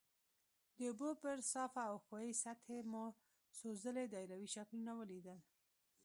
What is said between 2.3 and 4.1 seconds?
سطحې مو څو ځلې